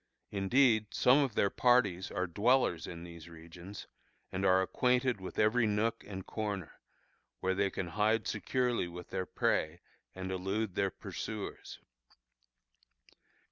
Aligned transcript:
Indeed, 0.31 0.95
some 0.95 1.19
of 1.19 1.35
their 1.35 1.51
parties 1.51 2.09
are 2.09 2.25
dwellers 2.25 2.87
in 2.87 3.03
these 3.03 3.29
regions, 3.29 3.85
and 4.31 4.43
are 4.43 4.63
acquainted 4.63 5.21
with 5.21 5.37
every 5.37 5.67
nook 5.67 6.03
and 6.07 6.25
corner, 6.25 6.79
where 7.39 7.53
they 7.53 7.69
can 7.69 7.89
hide 7.89 8.27
securely 8.27 8.87
with 8.87 9.11
their 9.11 9.27
prey 9.27 9.79
and 10.15 10.31
elude 10.31 10.73
their 10.73 10.89
pursuers. 10.89 11.77